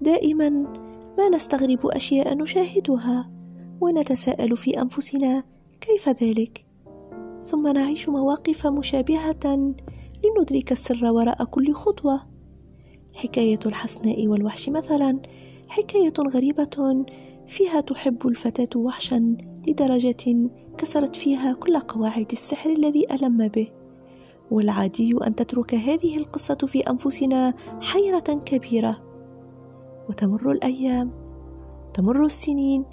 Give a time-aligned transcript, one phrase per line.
[0.00, 0.48] ودائما
[1.18, 3.30] ما نستغرب أشياء نشاهدها
[3.80, 5.44] ونتساءل في أنفسنا
[5.80, 6.64] كيف ذلك؟
[7.44, 9.74] ثم نعيش مواقف مشابهة
[10.24, 12.20] لندرك السر وراء كل خطوة.
[13.14, 15.20] حكاية الحسناء والوحش مثلا
[15.68, 17.04] حكاية غريبة
[17.46, 19.36] فيها تحب الفتاة وحشا
[19.68, 23.68] لدرجة كسرت فيها كل قواعد السحر الذي ألم به.
[24.50, 29.09] والعادي أن تترك هذه القصة في أنفسنا حيرة كبيرة.
[30.10, 31.10] وتمر الأيام
[31.94, 32.84] تمر السنين.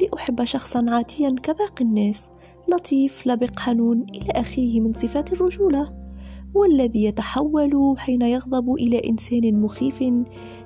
[0.00, 2.30] لأحب شخصا عاديا كباقي الناس
[2.68, 6.06] لطيف لبق حنون إلى آخره من صفات الرجولة.
[6.54, 10.02] والذي يتحول حين يغضب إلى إنسان مخيف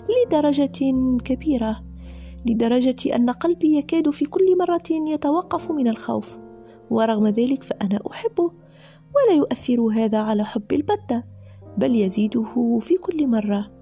[0.08, 0.92] لدرجة
[1.24, 1.84] كبيرة
[2.46, 6.38] لدرجة أن قلبي يكاد في كل مرة يتوقف من الخوف.
[6.90, 8.52] ورغم ذلك فأنا أحبه
[9.14, 11.24] ولا يؤثر هذا على حب البتة
[11.78, 13.79] بل يزيده في كل مرة.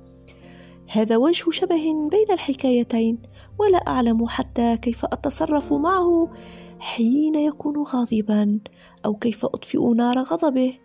[0.90, 3.18] هذا وجه شبه بين الحكايتين
[3.58, 6.32] ولا أعلم حتى كيف أتصرف معه
[6.78, 8.60] حين يكون غاضبا
[9.06, 10.78] أو كيف أطفئ نار غضبه.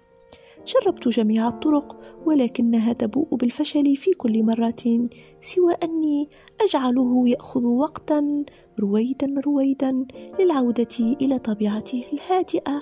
[0.68, 5.04] جربت جميع الطرق ولكنها تبوء بالفشل في كل مرة
[5.42, 6.30] سوى أني
[6.62, 8.46] أجعله يأخذ وقتا
[8.82, 10.06] رويدا رويدا
[10.40, 12.82] للعودة إلى طبيعته الهادئة.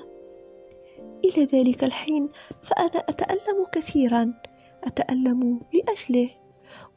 [1.26, 2.30] إلى ذلك الحين
[2.62, 4.34] فأنا أتألم كثيرا
[4.84, 6.30] أتألم لأجله.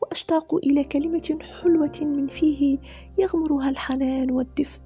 [0.03, 2.78] وأشتاق إلى كلمة حلوة من فيه
[3.19, 4.81] يغمرها الحنان والدفء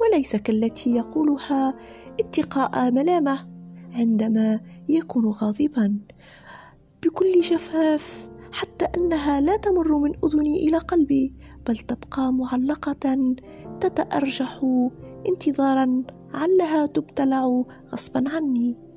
[0.00, 1.74] وليس كالتي يقولها
[2.20, 3.48] اتقاء ملامة
[3.92, 5.98] عندما يكون غاضبا.
[7.02, 11.34] بكل جفاف حتى أنها لا تمر من أذني إلى قلبي
[11.68, 13.34] بل تبقى معلقة
[13.80, 14.60] تتأرجح
[15.28, 16.02] انتظارا
[16.34, 18.91] علها تبتلع غصبا عني.